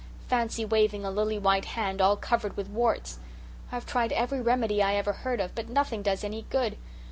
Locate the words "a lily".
1.05-1.37